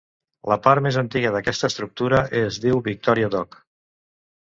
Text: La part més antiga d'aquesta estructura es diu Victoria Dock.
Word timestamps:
La 0.51 0.55
part 0.67 0.83
més 0.85 0.97
antiga 1.01 1.35
d'aquesta 1.35 1.71
estructura 1.73 2.25
es 2.43 2.61
diu 2.67 2.85
Victoria 2.91 3.33
Dock. 3.39 3.65